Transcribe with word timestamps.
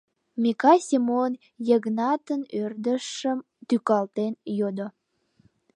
Микал 0.41 0.79
Семон 0.87 1.31
Йыгнатын 1.67 2.41
ӧрдыжшым 2.61 3.39
тӱкалтен 3.67 4.33
йодо: 4.59 4.87